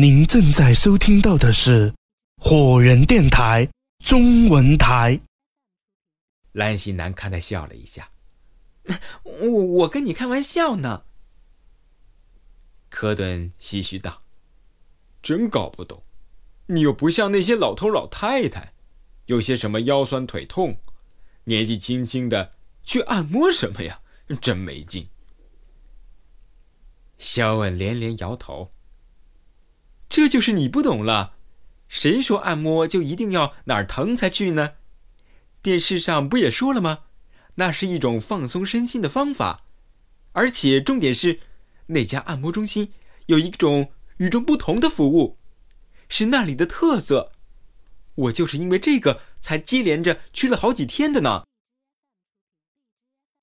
[0.00, 1.92] 您正在收听到的是
[2.40, 3.68] 火人电台
[4.04, 5.18] 中文台。
[6.52, 8.08] 兰西难堪的笑了一下，
[9.24, 11.02] 我我跟你开玩笑呢。
[12.88, 14.22] 科顿唏嘘道
[15.20, 16.00] ：“真搞不懂，
[16.66, 18.72] 你又不像那些老头老太太，
[19.26, 20.78] 有些什么腰酸腿痛，
[21.42, 22.52] 年纪轻轻的
[22.84, 24.00] 去按摩什么呀？
[24.40, 25.04] 真没劲。”
[27.18, 28.70] 肖恩连连摇头。
[30.08, 31.34] 这就是你不懂了，
[31.88, 34.74] 谁说按摩就一定要哪儿疼才去呢？
[35.60, 37.04] 电视上不也说了吗？
[37.56, 39.64] 那是一种放松身心的方法，
[40.32, 41.40] 而且重点是，
[41.86, 42.92] 那家按摩中心
[43.26, 45.36] 有一种与众不同的服务，
[46.08, 47.32] 是那里的特色。
[48.14, 51.44] 我就是因为这个才接连着去了好几天的呢。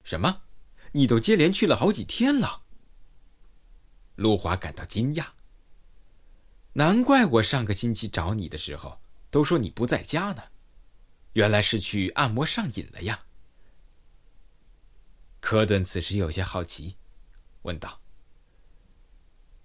[0.04, 0.42] 什么？
[0.94, 2.64] 你都接连去了好几天了？
[4.16, 5.35] 陆华感到惊讶。
[6.78, 10.44] 难怪我上个星期找你的时候都说你不在家呢，
[11.32, 13.26] 原来是去按摩上瘾了呀。
[15.40, 16.98] 科顿此时有些好奇，
[17.62, 18.02] 问道：“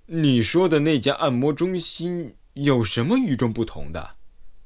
[0.06, 4.16] 你说的那家按摩中心有什么与众不同的，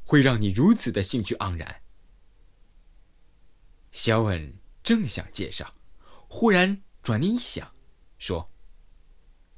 [0.04, 1.80] 会让你如此的兴趣盎然？”
[3.90, 5.74] 肖恩正想介绍，
[6.28, 7.74] 忽然转念一想，
[8.18, 8.50] 说：“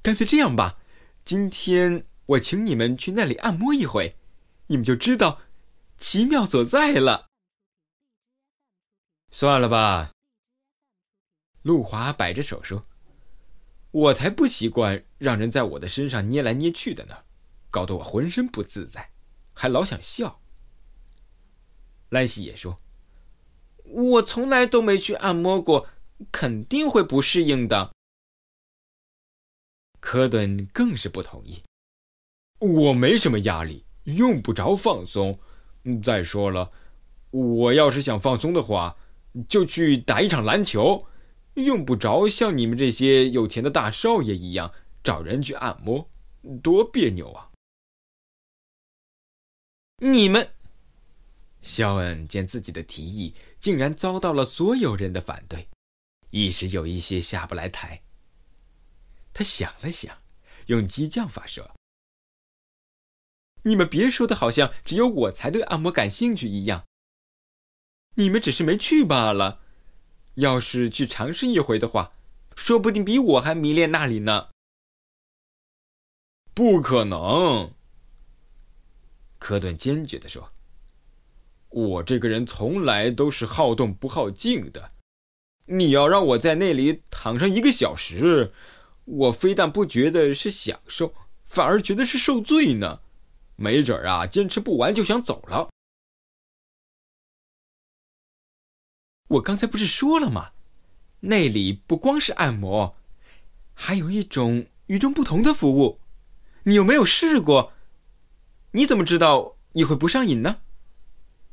[0.03, 0.79] 干脆这样吧，
[1.25, 4.17] 今天。”我请你们去那里按摩一回，
[4.67, 5.43] 你们就知道
[5.97, 7.29] 奇妙所在了。
[9.31, 10.13] 算了吧，
[11.63, 12.87] 陆华摆着手说
[13.91, 17.25] ：“我才不习惯让人在我的身上捏来捏去的呢，
[17.71, 19.13] 搞得我浑身不自在，
[19.53, 20.41] 还老想笑。”
[22.11, 22.81] 兰西也说
[23.85, 25.89] ：“我从来都没去按摩过，
[26.33, 27.95] 肯定会不适应的。”
[30.01, 31.63] 科顿更是不同意。
[32.59, 35.39] 我没什么压力，用不着放松。
[36.03, 36.73] 再说了，
[37.31, 38.97] 我要是想放松的话，
[39.49, 41.07] 就去打一场篮球，
[41.55, 44.73] 用不着像你们这些有钱的大少爷一样
[45.05, 46.11] 找人去按摩，
[46.63, 47.51] 多别扭啊！
[49.99, 50.51] 你们，
[51.61, 55.69] 肖恩见自己的提议竟然遭到了所有人的反对，
[56.31, 58.03] 一时有一些下不来台。
[59.33, 60.17] 他想了想，
[60.67, 61.76] 用激将法说。
[63.67, 66.85] 你们别说的好像只有我才对按摩感兴趣一样。
[68.15, 69.61] 你们只是没去罢了，
[70.35, 72.13] 要是去尝试一回的话，
[72.55, 74.51] 说不定比我还迷恋那里呢。
[76.55, 77.73] 不可能！
[79.39, 80.53] 科顿坚决的说
[81.69, 84.93] ：“我这个人从来都是好动不好静的，
[85.67, 88.53] 你要让我在那里躺上一个小时，
[89.05, 91.13] 我非但不觉得是享受，
[91.43, 93.01] 反而觉得是受罪呢。”
[93.57, 95.69] 没准儿啊，坚持不完就想走了。
[99.29, 100.53] 我刚才不是说了吗？
[101.21, 102.95] 那里不光是按摩，
[103.75, 106.01] 还有一种与众不同的服务。
[106.65, 107.73] 你有没有试过？
[108.73, 110.61] 你怎么知道你会不上瘾呢？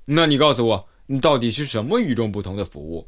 [0.06, 3.08] 那你告诉我，你到底是什么与众不同的服务？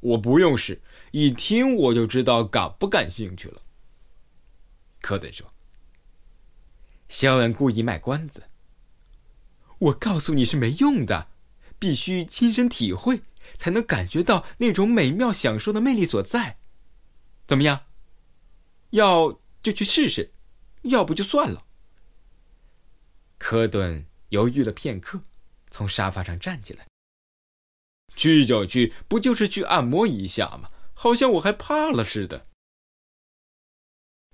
[0.00, 0.82] 我不用试，
[1.12, 3.62] 一听我就知道感不感兴趣了。
[5.00, 5.53] 科顿说。
[7.08, 8.48] 肖恩故意卖关子。
[9.78, 11.28] 我告诉你是没用的，
[11.78, 13.22] 必须亲身体会，
[13.56, 16.58] 才能感觉到那种美妙享受的魅力所在。
[17.46, 17.86] 怎么样？
[18.90, 20.32] 要就去试试，
[20.82, 21.66] 要不就算了。
[23.38, 25.22] 科顿犹豫了片刻，
[25.70, 26.86] 从沙发上站起来。
[28.16, 30.70] 去就去，不就是去按摩一下吗？
[30.94, 32.46] 好像我还怕了似的。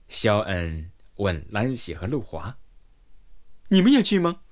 [0.09, 2.59] 肖恩问兰喜和陆华。
[3.69, 4.43] 你们也去吗？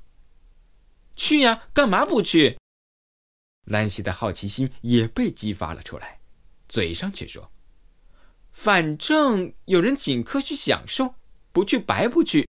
[1.17, 2.57] 去呀，干嘛不去？
[3.65, 6.21] 兰西的好奇心也被激发了出来，
[6.69, 7.51] 嘴上却说
[8.53, 11.17] ：“反正有人请客去享受，
[11.53, 12.49] 不去白不去。”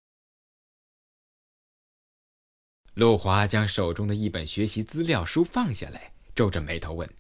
[2.93, 7.11] 陆华将手中的一本学习资料书放下来，皱着眉头问：“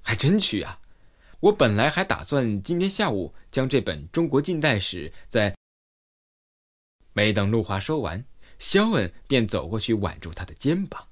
[0.00, 0.80] 还真去啊？
[1.40, 5.52] 我本来还打算今天下午将这本中国近代史在……”
[7.16, 8.26] 没等陆华说完。
[8.58, 11.08] 肖恩便走过去，挽住他的肩膀。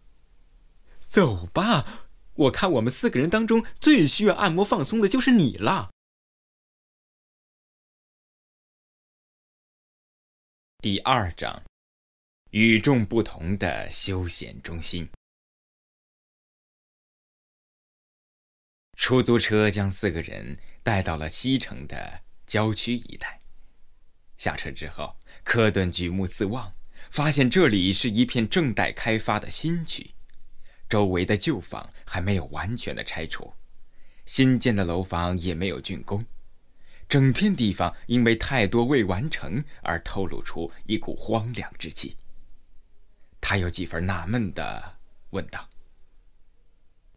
[1.07, 5.91] 走吧，我看我们四个人当中最需要按摩放松的就是你了。
[10.79, 11.63] 第二章，
[12.51, 15.09] 与众不同的休闲中心。
[18.99, 23.41] 出租车将四个人带到了西城的郊区一带。
[24.37, 25.17] 下车之后。
[25.45, 26.73] 科顿举目四望，
[27.11, 30.11] 发现这里是一片正待开发的新区，
[30.89, 33.53] 周围的旧房还没有完全的拆除，
[34.25, 36.25] 新建的楼房也没有竣工，
[37.09, 42.17] 整片地方因为太多未完成而透露出一股荒凉之气。
[43.41, 44.97] 他有几分纳闷的
[45.31, 45.69] 问道：“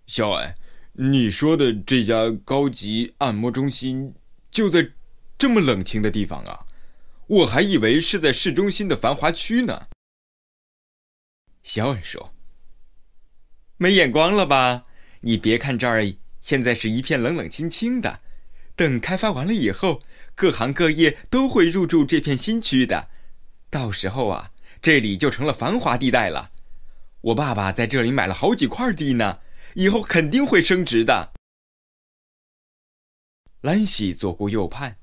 [0.06, 0.58] 小安，
[0.92, 4.14] 你说的这家高级按摩中心
[4.52, 4.92] 就在
[5.38, 6.67] 这么冷清的地方啊？
[7.28, 9.88] 我还以为是在市中心的繁华区呢。”
[11.64, 12.34] 肖恩说
[13.78, 14.86] ：“没眼光了吧？
[15.22, 16.04] 你别看这儿
[16.42, 18.22] 现在是一片冷冷清清的，
[18.76, 20.02] 等开发完了以后，
[20.36, 23.10] 各行各业都会入驻这片新区的，
[23.70, 26.52] 到时候啊。”这里就成了繁华地带了。
[27.22, 29.40] 我爸爸在这里买了好几块地呢，
[29.74, 31.34] 以后肯定会升值的。
[33.62, 35.00] 兰喜左顾右盼，：“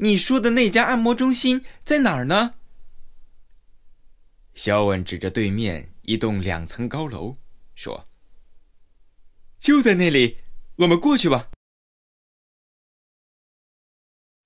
[0.00, 2.54] 你说的那家按摩中心在哪儿呢？”
[4.54, 7.38] 肖恩指着对面一栋两层高楼，
[7.74, 8.08] 说
[9.56, 10.38] ：“就在那里，
[10.76, 11.50] 我们过去吧。”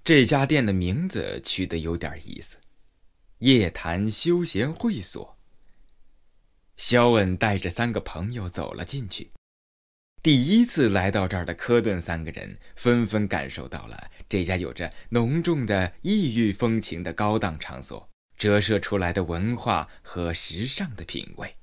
[0.04, 2.58] 这家店的名字取得有点意思。
[3.38, 5.36] 夜谈休闲会所。
[6.76, 9.30] 肖恩带着三个朋友走了进去。
[10.24, 21.54] 第一次来到这儿的科顿三个人纷纷感受到了这家有着浓重的异域风情的高档场所折射出来的文化和时尚的品味。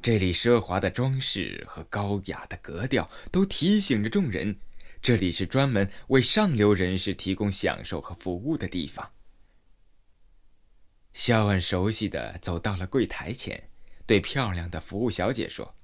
[0.00, 4.56] 这里奢华的装饰和高雅的格调都提醒着众人，
[5.02, 9.10] 这里是专门为上流人士提供享受和服务的地方。
[11.12, 13.68] 肖恩熟悉的走到了柜台前，
[14.06, 15.74] 对漂亮的服务小姐说：“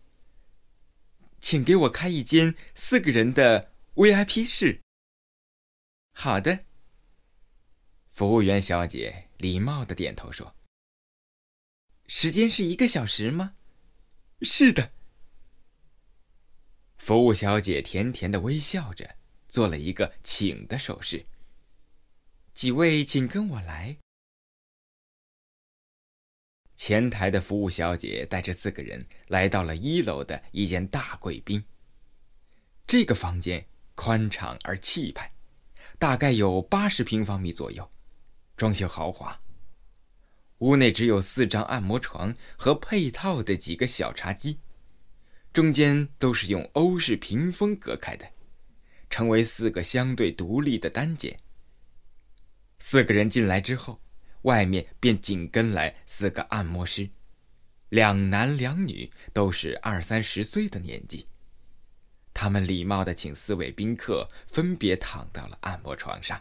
[1.40, 4.80] 请给我开一间四个人的 VIP 室。”
[6.12, 6.64] 好的。
[8.06, 10.54] 服务员小姐礼貌的点头说
[12.06, 13.54] ：“时间是一个小时吗
[14.42, 14.92] ？”“是的。”
[16.98, 19.16] 服务小姐甜甜的微笑着，
[19.48, 21.26] 做了一个请的手势。
[22.52, 23.96] “几位，请跟我来。”
[26.82, 31.62] 前台的服务小姐带着四个人来到了一楼的一间大贵宾。
[32.86, 35.30] 这个房间宽敞而气派，
[35.98, 37.86] 大概有八十平方米左右，
[38.56, 39.38] 装修豪华。
[40.60, 44.58] 屋内只有四张按摩床和配套的几个小茶几，
[45.52, 48.26] 中间都是用欧式屏风隔开的，
[49.10, 51.38] 成为四个相对独立的单间。
[52.78, 54.00] 四个人进来之后。
[54.42, 57.10] 外面便紧跟来四个按摩师，
[57.88, 61.26] 两男两女，都是二三十岁的年纪。
[62.32, 66.40] 他们礼貌的请四位宾客分别躺到了按摩床上。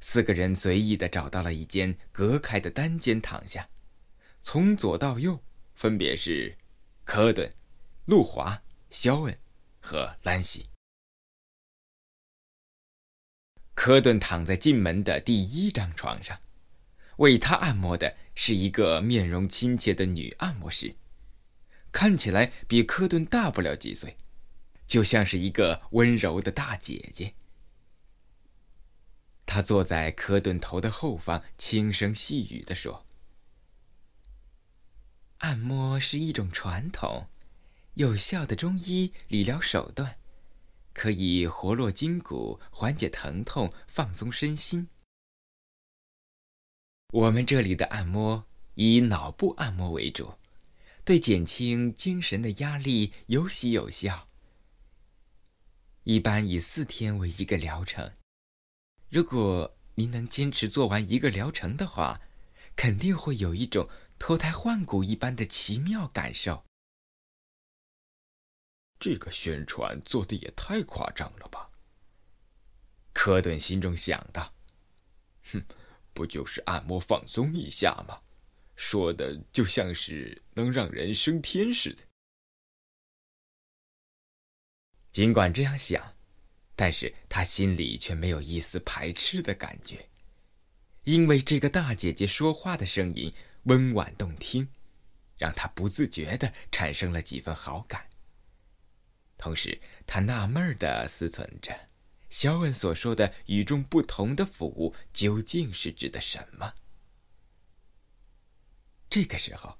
[0.00, 3.68] 四个人随意的找到了一间隔开的单间躺下，
[4.40, 5.42] 从左到右
[5.74, 6.56] 分别是
[7.04, 7.52] 科顿、
[8.06, 9.38] 路华、肖恩
[9.80, 10.66] 和兰西。
[13.84, 16.40] 科顿躺在进门的第一张床上，
[17.18, 20.96] 为他按摩的是一个面容亲切的女按摩师，
[21.92, 24.16] 看起来比科顿大不了几岁，
[24.86, 27.34] 就像是一个温柔的大姐姐。
[29.44, 33.04] 她坐在科顿头的后方，轻声细语地说
[35.44, 37.26] ：“按摩是一种传统、
[37.96, 40.16] 有效的中医理疗手段。”
[40.94, 44.88] 可以活络筋骨，缓解疼痛，放松身心。
[47.12, 48.46] 我们这里的按摩
[48.76, 50.34] 以脑部按摩为主，
[51.04, 54.28] 对减轻精神的压力尤其有效。
[56.04, 58.14] 一般以四天为一个疗程。
[59.10, 62.20] 如果您能坚持做完一个疗程的话，
[62.76, 66.64] 肯定会有一种脱胎换骨一般的奇妙感受。
[69.04, 71.68] 这个宣传做的也太夸张了吧！
[73.12, 74.54] 科顿心中想的
[75.52, 75.62] ：“哼，
[76.14, 78.22] 不就是按摩放松一下吗？
[78.76, 82.02] 说的就像是能让人升天似的。”
[85.12, 86.14] 尽管这样想，
[86.74, 90.08] 但是他心里却没有一丝排斥的感觉，
[91.02, 93.30] 因为这个大姐姐说话的声音
[93.64, 94.66] 温婉动听，
[95.36, 98.08] 让他不自觉的产生了几分好感。
[99.36, 101.88] 同时，他纳闷的思忖着：
[102.30, 106.74] 肖恩所说的与众不同的服务究竟是指的什么？
[109.10, 109.78] 这个时候，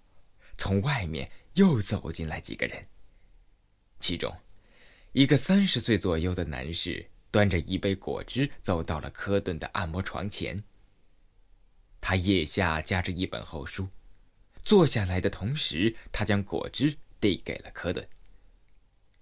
[0.57, 2.87] 从外面又走进来几个人，
[3.99, 4.33] 其中，
[5.13, 10.63] 一个三十岁左右的男士端着一杯果汁走到了科顿的按摩床前。
[12.01, 13.89] 他腋下夹着一本厚书，
[14.63, 18.07] 坐下来的同时，他将果汁递给了科顿。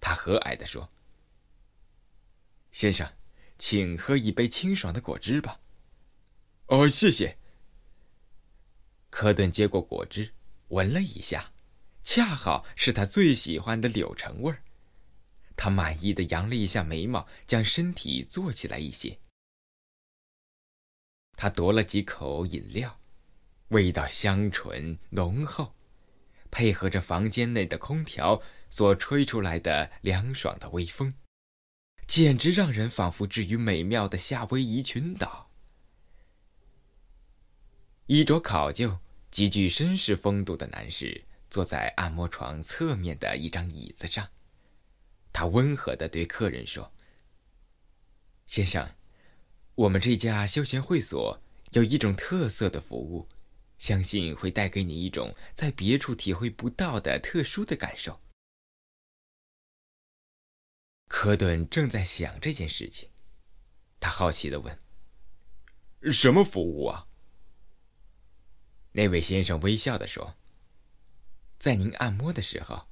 [0.02, 0.90] 他和蔼地说
[2.72, 3.08] ：“先生，
[3.56, 5.60] 请喝一杯清爽的果汁吧。
[6.66, 7.38] ”“哦，谢谢。”
[9.10, 10.34] 科顿接过果汁，
[10.68, 11.52] 闻了一下，
[12.02, 14.64] 恰好是他最喜欢的柳橙味儿。
[15.54, 19.20] 他满意的扬了一下眉毛，将身体坐起来一些。
[21.36, 23.00] 他夺了几口饮料，
[23.68, 25.76] 味道香醇浓厚，
[26.52, 31.14] 配合着房间内的空调所吹出来的凉爽的微风，
[32.06, 35.50] 简直让人仿佛置于美妙的夏威夷群岛。
[38.06, 38.98] 衣着考究、
[39.30, 44.28] 极具绅士风度的男士坐在按摩床侧面的一张椅子上。
[45.32, 46.92] 他温和的对客人说
[48.44, 48.94] ：“先生，
[49.74, 51.40] 我们这家休闲会所
[51.70, 53.26] 有一种特色的服务，
[53.82, 58.22] 相信会带给你一种在别处体会不到的特殊的感受。”
[61.10, 63.10] 科顿正在想这件事情，
[63.98, 64.78] 他好奇的问
[66.12, 67.08] ：“什么服务啊？”
[68.94, 70.36] 那位先生微笑的说
[71.58, 72.86] ：“在您按摩的时候，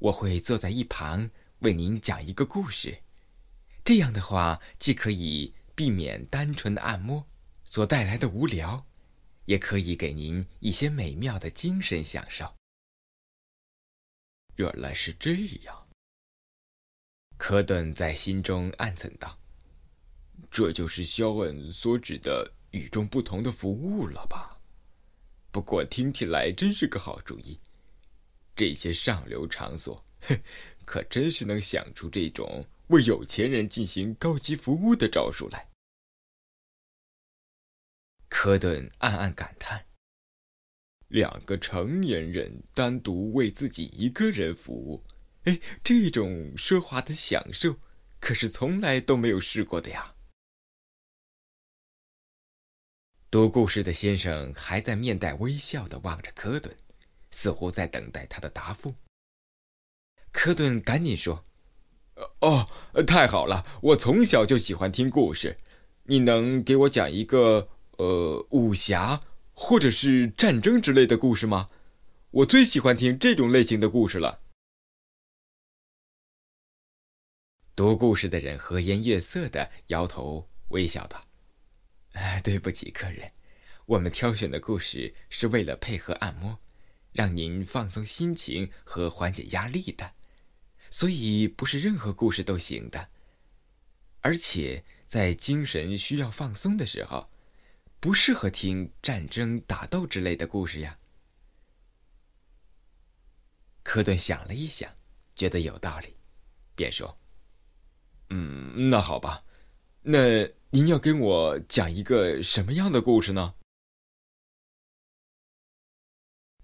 [0.00, 3.04] 我会坐在一旁。”为您讲一个故事，
[3.82, 7.26] 这样的话既可以避免单纯的按摩
[7.64, 8.86] 所带来的无聊，
[9.46, 12.54] 也可以给您一些美妙的精神享受。
[14.56, 15.34] 原来是这
[15.64, 15.88] 样，
[17.36, 19.38] 科顿在心中暗忖道
[20.50, 24.60] ：“这就是肖恩所指的与众不同的服务了吧？
[25.50, 27.60] 不过听起来真是个好主意。
[28.54, 30.40] 这些上流场所。”哼。
[30.86, 35.66] 可真是能想出这种为有钱人进行高级服务的招数来。
[38.36, 39.86] 科顿暗暗感叹：
[41.06, 45.04] 两个成年人单独为自己一个人服务，
[45.44, 47.76] 哎，这种奢华的享受，
[48.18, 50.16] 可是从来都没有试过的呀。
[53.30, 56.76] 读故事的先生还在面带微笑的望着科顿，
[57.30, 58.96] 似乎在等待他的答复。
[60.32, 61.46] 科顿赶紧说
[62.42, 62.68] ：“哦，
[63.06, 63.64] 太好了！
[63.80, 65.56] 我从小就喜欢听故事。
[66.06, 69.22] 你能给我讲一个呃武侠
[69.52, 71.70] 或者是战争之类的故事吗？
[72.30, 74.40] 我最喜欢听这种类型的故事了。”
[77.76, 81.24] 读故事的人和颜悦色的摇头微笑道
[82.14, 83.32] ：“哎，对不起，客人，
[83.86, 86.58] 我们挑选的故事是为了配合按摩，
[87.12, 90.14] 让您放松心情和缓解压力的。”
[90.90, 93.08] 所以不是任何故事都行的，
[94.20, 97.28] 而且在精神需要放松的时候，
[98.04, 100.98] 不适合听战争打斗之类的故事呀。
[103.82, 104.94] 科顿想了一想，
[105.34, 106.12] 觉得有道理，
[106.74, 107.18] 便说
[108.28, 109.42] ：“嗯，那好吧，
[110.02, 113.54] 那您要跟我讲一个什么样的故事呢？”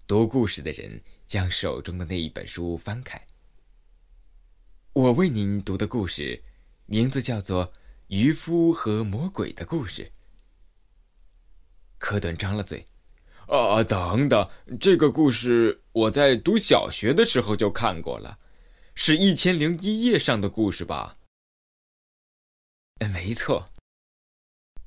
[0.05, 3.19] 读故事的人将手中的那一本书翻开。
[4.93, 6.43] 我为您读的故事，
[6.85, 7.65] 名字叫做
[8.09, 10.03] 《渔夫和魔鬼的故事》。
[12.01, 12.83] 科顿张了嘴
[13.45, 18.39] ：“啊，等等，这个故事我在读小学的时候就看过了，
[18.95, 21.19] 是一千零一夜上的故事吧
[23.13, 23.69] ？”“没错。”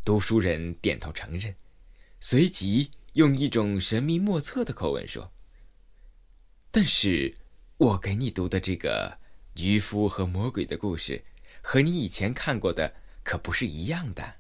[0.05, 1.55] 读书人点头承认，
[2.19, 5.33] 随即用一种神秘莫测的口吻说
[6.73, 7.33] ：“但是，
[7.77, 9.19] 我给你读的这个……”
[9.55, 11.25] 渔夫和魔鬼的故事，
[11.63, 12.93] 和你以前看过的
[13.23, 14.35] 可不是一样的。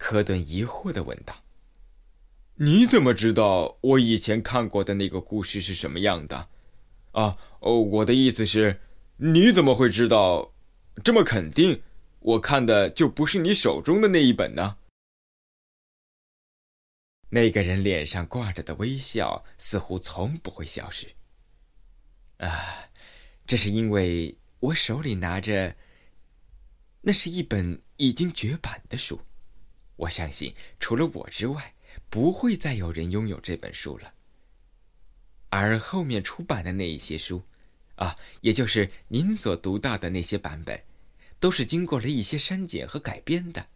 [0.00, 1.44] 科顿疑惑的问道
[2.56, 6.48] ：“你怎么知道我以前看过的那个故事是什么样的？
[7.12, 8.80] 啊，哦，我的意思是，
[9.18, 10.54] 你怎么会知道
[11.04, 11.82] 这么肯定？
[12.20, 14.78] 我看的就不是你手中的那一本呢？”
[17.28, 21.14] 那个人脸上挂着的微笑似乎从不会消失。
[22.38, 22.88] 啊，
[23.46, 25.76] 这是因为我手里拿着。
[27.02, 29.20] 那是一本已经绝版的书，
[30.00, 31.74] 我相信除了我之外，
[32.08, 34.14] 不会再有人拥有这本书了。
[35.50, 37.42] 而后面出版的那一些书，
[37.96, 40.82] 啊，也就是您所读到的那些版本，
[41.38, 43.66] 都是经过了一些删减和改编的，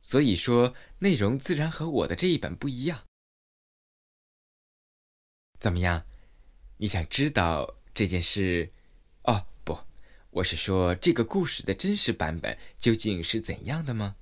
[0.00, 3.04] 所以说内容自然和我的这一本不一样。
[5.58, 6.06] 怎么样？
[6.76, 7.74] 你想知道？
[7.92, 8.70] 这件事，
[9.24, 9.76] 哦不，
[10.30, 14.14] 我是说，这个故事的真实版本究竟是怎样的吗？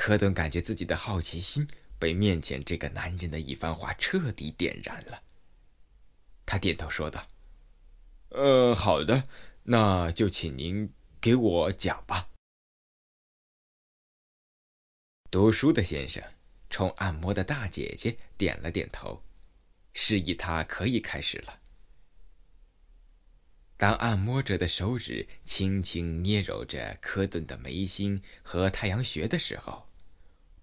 [0.00, 5.22] 科顿感觉自己的好奇心被面前这个男人的一番话彻底点燃了。
[6.46, 7.28] 他点头说道
[8.32, 9.28] ：“呃，好的，
[9.64, 10.90] 那就请您
[11.20, 12.30] 给我讲吧。”
[15.30, 16.24] 读书的先生
[16.70, 19.22] 冲按摩的大姐姐点了点头，
[19.92, 21.60] 示意她可以开始了。
[23.76, 29.89] 当按摩者的手指轻轻捏揉着科顿的眉心和太阳穴的时候，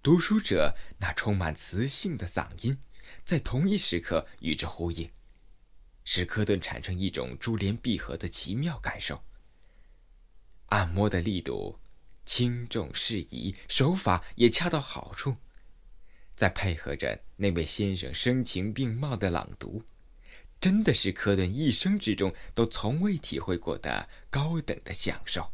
[0.02, 2.78] 读书者那充满磁性的嗓音，
[3.26, 5.12] 在同一时刻与之呼应，
[6.06, 9.24] 使科顿产生一种珠联璧合的奇妙感受。
[10.68, 11.80] 按摩的力度
[12.26, 15.36] 轻重适宜，手法也恰到好处，
[16.36, 19.84] 再配合着那位先生声情并茂的朗读，
[20.62, 25.52] 真的是科顿一生之中都从未体会过的高等的享受。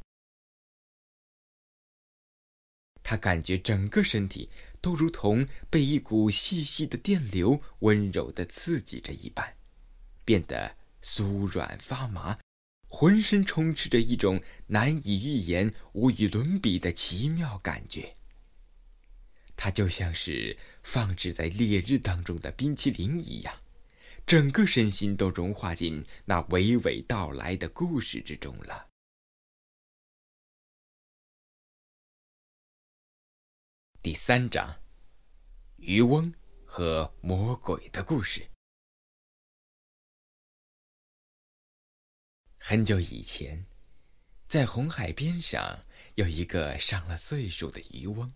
[3.03, 9.55] 他感觉整个身体都如同被一股细细的电流温柔的刺激着一般，
[10.23, 12.39] 变得酥软发麻，
[12.87, 18.15] 浑身充斥着一种难以预言、无与伦比的奇妙感觉。
[19.55, 23.53] 他就像是放置在烈日当中的冰淇淋一样，
[24.25, 28.87] 整个身心都融化进那娓娓道来的故事之中了。
[34.03, 34.81] 第三章，
[35.77, 36.33] 渔翁
[36.65, 38.45] 和魔鬼的故事。
[42.57, 43.65] 很久以前，
[44.45, 48.29] 在红海边上有一个上了岁数的渔翁，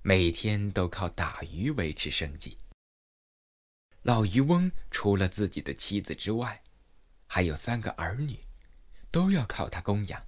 [0.00, 2.56] 每天都靠打鱼维持生计。
[4.00, 6.64] 老渔翁除了自己的妻子之外，
[7.26, 8.42] 还有三个儿女，
[9.10, 10.26] 都要靠他供养，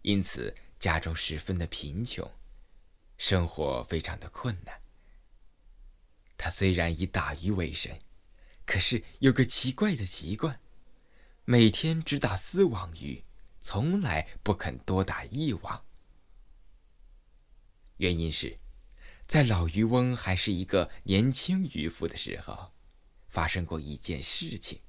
[0.00, 2.26] 因此家中十分的贫穷。
[3.26, 4.82] 生活非常的困难。
[6.36, 7.98] 他虽然以打鱼为生，
[8.66, 10.60] 可是有个奇怪的习惯，
[11.46, 13.24] 每天只打丝网鱼，
[13.62, 15.86] 从来不肯多打一网。
[17.96, 18.58] 原因是，
[19.26, 22.74] 在老渔翁还是一个年轻渔夫的时候，
[23.28, 24.82] 发生过一件事情。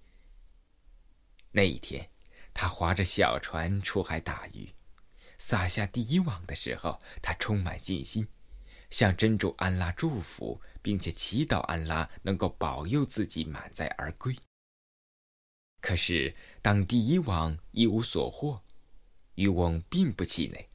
[1.51, 2.11] 那一天，
[2.53, 4.75] 他划着小船出海打鱼。
[5.37, 8.27] 撒下第一网的时候，他充满信心，
[8.89, 14.35] 向真主安拉祝福，并且祈祷安拉能够保佑自己满载而归。
[15.81, 18.63] 可是，当第一网一无所获，
[19.35, 20.69] 渔翁并不气馁，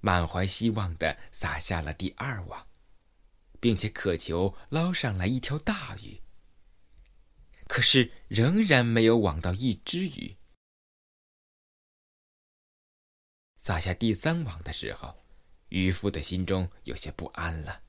[0.00, 2.66] 满怀希望地撒下了第二网，
[3.58, 6.20] 并且渴求捞上来一条大鱼。
[7.66, 10.36] 可是，仍然没有网到一只鱼。
[13.68, 15.14] 撒下第三网的时候，
[15.68, 17.82] 渔夫的心中有些不安了。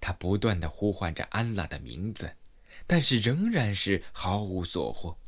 [0.00, 2.36] 他不断的呼唤着安拉的名字，
[2.86, 5.18] 但是仍然是毫无所获。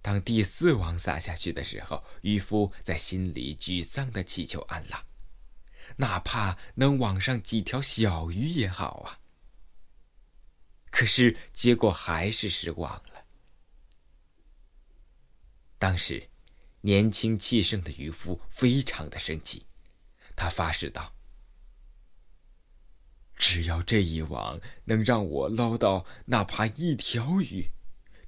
[0.00, 5.04] 当第四网撒下去的时候，渔夫在心里沮丧的祈求安拉，
[5.96, 9.18] 哪怕能网上几条小鱼也好啊。
[10.92, 13.24] 可是结果还是失望了。
[15.76, 16.30] 当时。
[16.82, 19.66] 年轻气盛的渔夫非常的生气，
[20.36, 21.12] 他发誓道
[23.36, 27.70] ：“只要这一网能让我捞到哪怕一条鱼，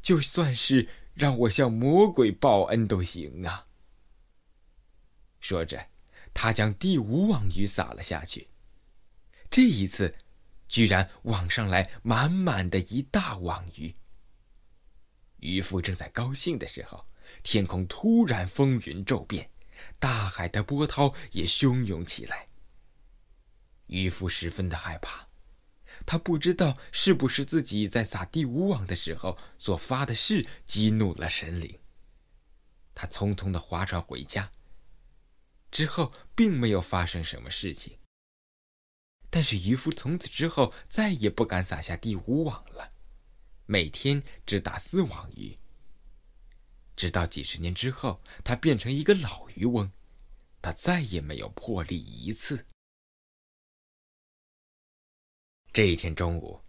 [0.03, 3.69] 就算是让我向魔鬼报恩都行啊！”
[5.39, 5.89] 说着，
[6.35, 8.49] 他将第五网鱼撒了下去。
[9.49, 10.17] 这一次，
[10.69, 13.95] 居然网上来满满的一大网鱼。
[15.39, 17.10] 渔夫正在高兴的时候。
[17.43, 19.51] 天空突然风云骤变，
[19.99, 22.49] 大海的波涛也汹涌起来。
[23.87, 25.29] 渔夫十分的害怕，
[26.07, 31.79] 他不知道是不是自己在撒第五网的时候所发的誓激怒了神灵。
[32.95, 34.53] 他匆匆的划船回家，
[35.71, 37.99] 之后并没有发生什么事情。
[39.31, 42.93] 但是渔夫从此之后再也不敢撒下第五网了，
[43.67, 45.57] 每天只打四网鱼。
[47.01, 49.91] 直到几十年之后，他变成一个老渔翁，
[50.61, 52.67] 他再也没有破例一次。
[55.73, 56.61] 这一天中午，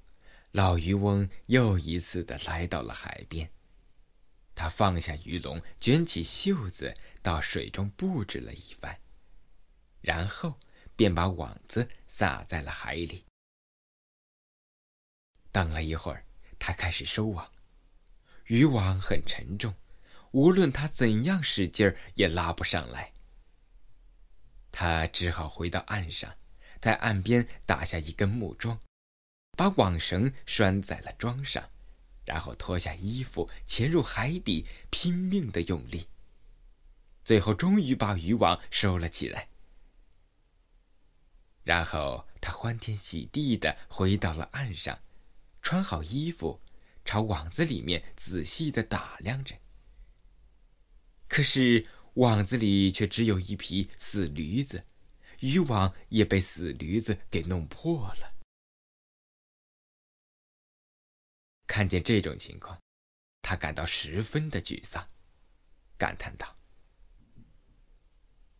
[0.51, 3.51] 老渔翁又一次的来到了海边，
[4.55, 8.97] 他放下鱼笼，卷起袖子，到水中布置了一番，
[9.99, 10.57] 然后
[10.95, 13.25] 便把网子撒在了海里。
[15.51, 16.25] 等了一会儿，
[16.57, 17.51] 他开始收网。
[18.45, 19.75] 渔网很沉重，
[20.31, 23.13] 无论他怎样使劲儿也拉不上来。
[24.71, 26.33] 他只好回到岸上，
[26.79, 28.79] 在岸边打下一根木桩，
[29.57, 31.69] 把网绳拴在了桩上，
[32.25, 36.07] 然后脱下衣服，潜入海底，拼命的用力。
[37.23, 39.49] 最后，终于把渔网收了起来。
[41.63, 44.99] 然后，他欢天喜地的回到了岸上，
[45.61, 46.59] 穿好衣服，
[47.05, 49.55] 朝网子里面仔细的打量着。
[51.31, 54.85] 可是，网子里却只有一匹死驴子，
[55.39, 58.35] 渔网也被死驴子给弄破了。
[61.65, 62.77] 看见这种情况，
[63.41, 65.07] 他感到十分的沮丧，
[65.97, 66.57] 感叹道：“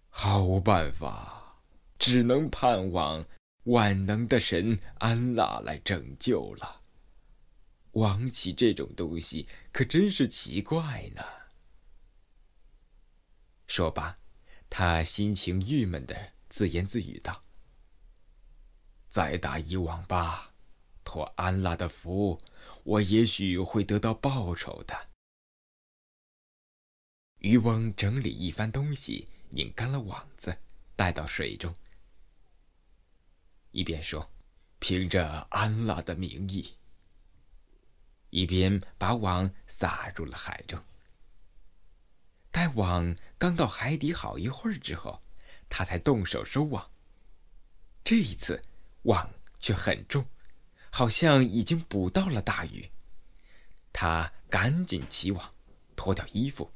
[0.08, 1.62] 毫无办法，
[2.00, 3.26] 只能盼望
[3.64, 6.84] 万能的神安拉来拯救了。
[7.92, 11.22] 王起这种东西可真是奇怪呢。”
[13.72, 14.18] 说罢，
[14.70, 17.42] 他心情郁闷的自言自语道
[19.08, 20.54] ：“再打一网吧，
[21.06, 22.38] 托安拉的福，
[22.84, 25.12] 我也许会得到报酬的。”
[27.40, 30.58] 渔翁整理一番东西，拧干了网子，
[30.98, 31.74] 带到水中，
[33.72, 34.30] 一边说
[34.80, 36.76] ：“凭着安拉的名义。”
[38.32, 40.78] 一边把网撒入了海中。
[42.52, 45.24] 待网刚到海底好一会儿之后，
[45.70, 46.92] 他才动手收网。
[48.04, 48.62] 这一次，
[49.04, 50.26] 网却很重，
[50.90, 52.92] 好像已经捕到了大鱼。
[53.94, 55.56] 他赶紧起网，
[55.96, 56.70] 脱掉衣服，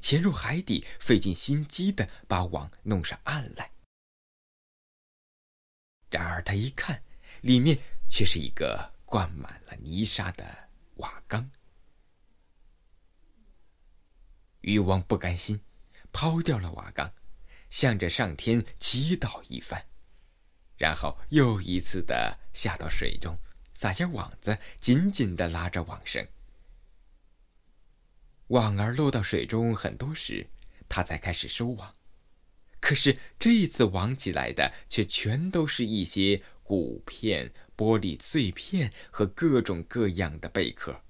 [0.00, 3.70] 潜入海底，费尽心机的把网弄上岸来。
[6.10, 7.00] 然而他一看，
[7.42, 11.48] 里面却是一个灌满了泥沙的瓦缸。
[14.62, 15.60] 渔王不甘心，
[16.12, 17.12] 抛掉了瓦缸，
[17.68, 19.86] 向着上天祈祷一番，
[20.76, 23.38] 然后又一次的下到水中，
[23.72, 26.26] 撒下网子，紧紧的拉着网绳。
[28.48, 30.48] 网儿落到水中很多时，
[30.88, 31.94] 他才开始收网。
[32.80, 41.00] 可是这一次网起来的却全都是一些骨片、玻璃碎片和各种各样的贝壳。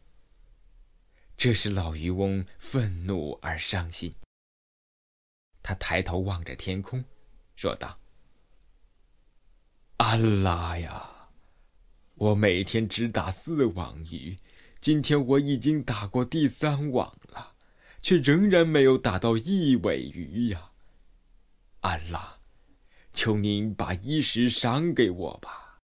[1.40, 4.14] 这使老渔翁愤怒而伤心。
[5.62, 7.02] 他抬头望着天空，
[7.56, 7.98] 说道
[9.96, 11.30] ：“安拉呀，
[12.16, 14.36] 我每天只打四网鱼，
[14.82, 17.54] 今天我已经打过第三网了，
[18.02, 20.72] 却仍然没有打到一尾鱼呀！
[21.80, 22.40] 安拉，
[23.14, 25.78] 求您把衣食赏给我吧，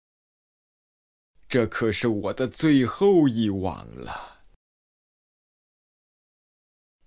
[1.46, 4.30] 这可是我的最后一网了。”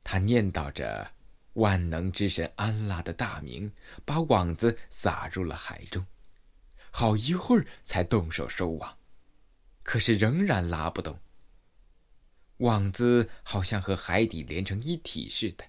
[0.05, 1.13] 他念叨着
[1.53, 3.73] 万能之神安拉的大名，
[4.05, 6.05] 把网子撒入了海中，
[6.91, 8.99] 好一会儿才动手收网，
[9.81, 11.19] 可是仍然拉不动。
[12.57, 15.65] 网子好像和海底连成一体似的。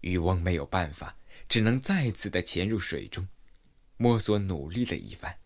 [0.00, 1.14] 渔翁没有办法，
[1.50, 3.28] 只能再次的潜入水中，
[3.98, 5.38] 摸索努力了一番，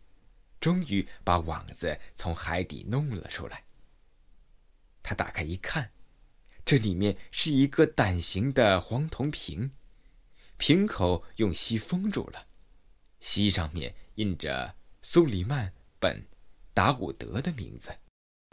[0.60, 3.64] 终于把网子从海底弄了出来。
[5.02, 5.90] 他打开一看。
[6.64, 9.70] 这里面是一个胆形的黄铜瓶，
[10.56, 12.46] 瓶口用锡封住了，
[13.20, 16.26] 锡上面印着苏里曼本
[16.72, 17.94] 达伍德的名字，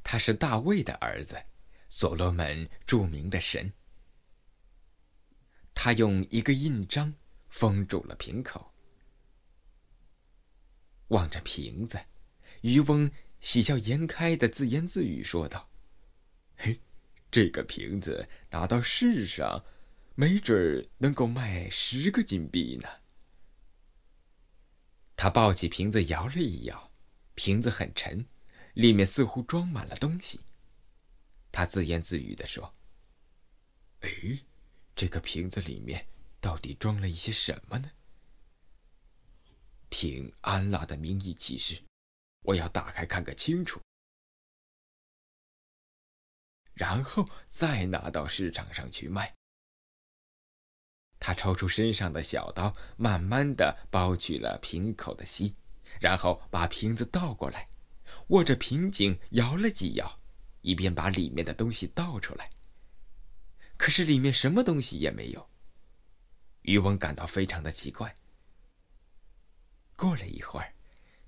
[0.04, 1.42] 他是大卫的儿子，
[1.88, 3.72] 所罗门著名的神。
[5.74, 7.14] 他用一个印章
[7.48, 8.74] 封住了瓶口，
[11.08, 11.98] 望着瓶子，
[12.60, 15.70] 渔翁喜笑颜开的自言自语说道
[16.58, 16.78] ：“嘿。”
[17.32, 19.64] 这个瓶子拿到市上，
[20.16, 22.90] 没准能够卖十个金币呢。
[25.16, 26.92] 他抱起瓶子摇了一摇，
[27.36, 28.26] 瓶子很沉，
[28.74, 30.42] 里面似乎装满了东西。
[31.52, 32.76] 他自言自语的说
[34.02, 34.10] ：“哎，
[34.96, 36.08] 这个瓶子里面
[36.40, 37.92] 到底装了一些什么呢？”
[39.88, 41.82] 凭安拉的名义起誓，
[42.44, 43.80] 我要打开看个清楚。
[46.82, 49.36] 然后再拿到市场上去卖。
[51.20, 55.56] 他抽出身上的小刀，慢慢的剥去了瓶口的锡，
[56.00, 57.70] 然后把瓶子倒过来，
[58.30, 60.18] 握着瓶颈摇了几摇，
[60.62, 62.50] 一边把里面的东西倒出来。
[63.78, 65.50] 可是里面什么东西也没有。
[66.64, 68.16] 渔翁感到非常的奇怪。
[69.96, 70.74] 过了一会儿，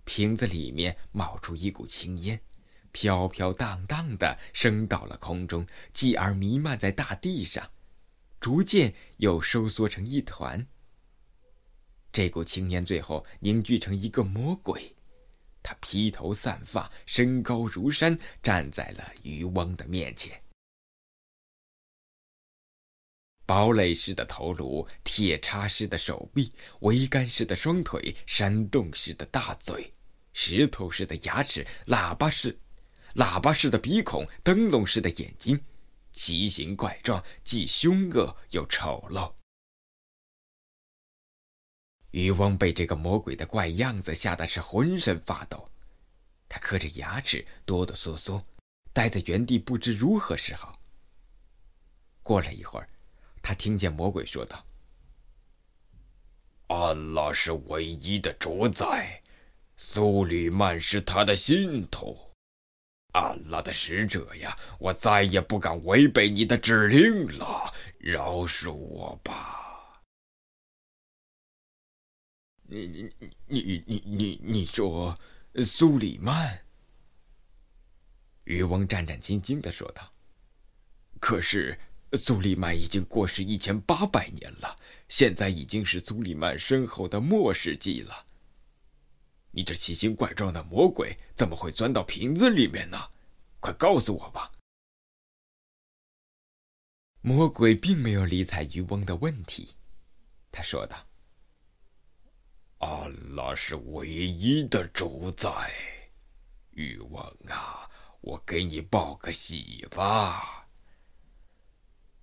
[0.04, 2.42] 瓶子里面冒出一股青烟，
[2.93, 7.69] 飘飘荡荡的升到了空中，继而弥漫在大地上，
[8.39, 10.65] 逐渐又收缩成一团。
[12.13, 14.95] 这股青烟最后凝聚成一个魔鬼，
[15.63, 20.39] 他披头散发，身高如山，站在了渔翁的面前。
[23.45, 29.91] 堡垒式的头颅，铁叉式的手臂，桅杆式的双腿，山洞式的大嘴，
[30.34, 32.58] 石头式的牙齿，喇叭式。
[33.15, 35.63] 喇叭似的鼻孔，灯笼似的眼睛，
[36.12, 39.34] 奇形怪状，既凶恶又丑陋。
[42.12, 45.67] 渔翁被这个魔鬼的怪样子吓得是浑身发抖，
[46.47, 48.43] 他磕着牙齿，哆哆嗦嗦，
[48.91, 50.71] 待在原地不知如何是好。
[52.21, 52.89] 过了一会儿，
[53.41, 54.65] 他听见魔鬼说道
[56.67, 59.21] ：“安拉是唯一的主宰，
[59.76, 62.17] 苏里曼是他的信徒。”
[63.13, 70.02] 安拉的使者呀，我再也不敢违背你的指令了，饶恕我吧！
[72.63, 73.13] 你你
[73.47, 75.17] 你你你你说
[75.63, 76.60] 苏里曼？
[78.45, 80.12] 渔翁战战兢兢的说道
[81.21, 81.80] ：“可是
[82.13, 88.26] 苏里曼已经过世一千八百年了，现在已经是苏里曼身后的末世纪了。”
[89.56, 92.98] 你这奇形怪状的魔鬼怎么会钻到瓶子里面呢？
[93.60, 94.52] 快告诉我吧！
[97.22, 99.76] 魔鬼并没有理睬渔翁的问题，
[100.52, 101.08] 他说道
[102.80, 105.72] ：“阿拉是唯一的主宰，
[106.72, 107.88] 渔翁啊，
[108.22, 110.68] 我给你报个喜吧。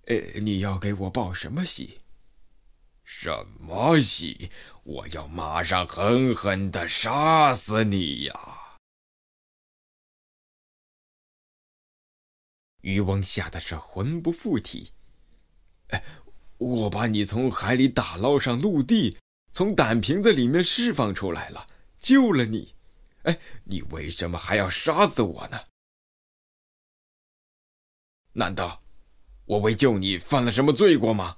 [0.07, 2.00] 呃，你要给我报什么喜？
[3.03, 4.49] 什么戏？
[4.83, 8.33] 我要马上狠狠的杀死你呀！”
[12.81, 14.91] 渔翁吓得是魂不附体。
[15.89, 16.03] 哎，
[16.57, 19.19] 我把你从海里打捞上陆地，
[19.51, 22.73] 从胆瓶子里面释放出来了，救了你。
[23.23, 25.59] 哎，你为什么还要杀死我呢？
[28.33, 28.81] 难道
[29.45, 31.37] 我为救你犯了什么罪过吗？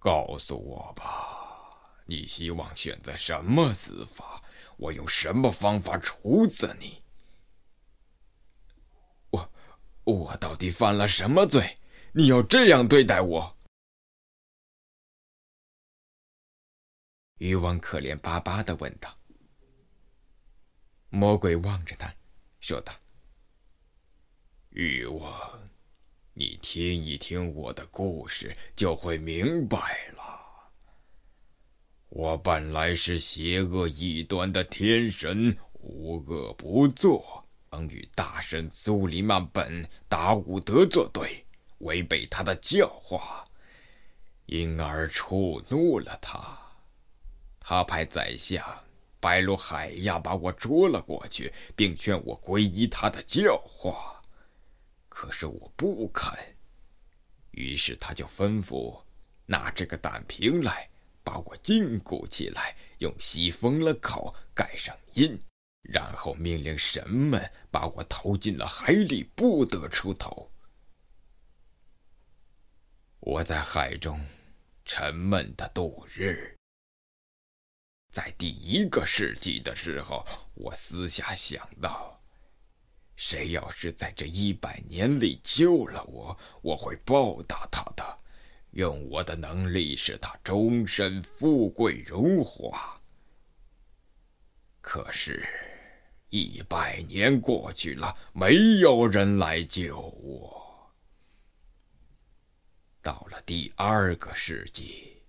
[0.00, 1.70] 告诉我吧，
[2.06, 4.42] 你希望选择什么死法？
[4.78, 7.02] 我用什么方法处死你？
[9.30, 9.52] 我
[10.04, 11.78] 我到底犯了什么罪？
[12.12, 13.58] 你要这样对待我？
[17.36, 19.14] 渔王可怜巴巴的问道。
[21.10, 22.14] 魔鬼望着他，
[22.60, 22.92] 说道
[24.70, 25.49] ：“渔王，
[26.40, 29.76] 你听一听我的故事，就会明白
[30.16, 30.22] 了。
[32.08, 41.44] 我本来是邪恶异端的天神，无恶不作。”曾与大神苏里曼本达伍德作对，
[41.80, 43.44] 违背他的教化，
[44.46, 46.58] 因而触怒了他。
[47.60, 48.64] 他派宰相
[49.20, 54.09] 白鲁海亚把我捉了过去，并劝我皈依他的教化，
[55.10, 56.32] 可是我不肯。
[57.50, 59.02] 于是他就吩咐
[59.44, 60.88] 拿这个胆瓶来，
[61.22, 65.38] 把我禁锢起来，用锡封了口，盖上印。
[65.82, 70.50] 然后命令神们把我投进了海里，不得出头。
[73.18, 74.24] 我在海中
[74.84, 76.56] 沉闷的度日。
[78.12, 82.19] 在第一个世纪的时候，我私下想到，
[83.20, 88.16] 谁要是在这一百年里救了我，我会报答他的，
[88.70, 92.98] 用我的能力使他终身富贵荣华。
[94.80, 95.46] 可是。
[96.32, 100.94] 一百年过去了，没有人来救我。
[103.02, 105.24] 到了第二个世纪，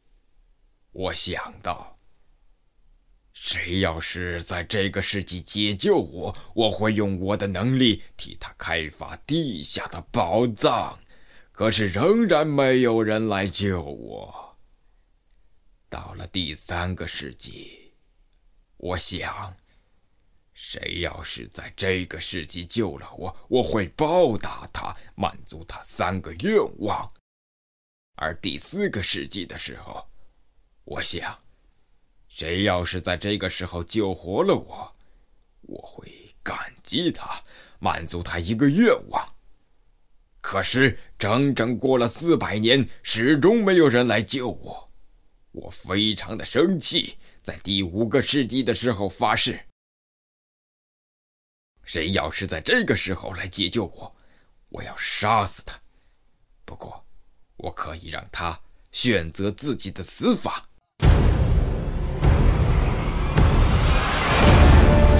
[0.91, 1.97] 我想到，
[3.43, 10.99] 谁要是在这个世纪解救我，我会用我的能力替他开发地下的宝藏。
[11.51, 14.55] 可是仍然没有人来救我。
[15.89, 17.93] 到了第三个世纪，
[18.77, 19.51] 我想。
[20.53, 27.11] 谁要是在这个世纪救了我，我会报答他，满足他三个愿望。
[28.17, 30.07] 而第四个世纪的时候，
[30.83, 31.35] 我想，
[32.33, 34.95] 谁要是在这个时候救活了我
[35.63, 37.43] 我会感激他
[37.79, 39.35] 满足他一个愿望。
[40.39, 44.89] 可是整整过了四百年始终没有人来救我。
[45.51, 49.59] 我非常的生气在第五个世纪的时候发誓。
[51.83, 54.15] 谁要是在这个时候来解救我
[54.69, 55.79] 我要杀死他。
[56.63, 57.05] 不过
[57.57, 58.59] 我可以让他
[58.91, 60.67] 选择自己的死法